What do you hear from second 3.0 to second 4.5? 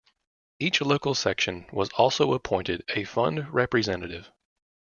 fund representative.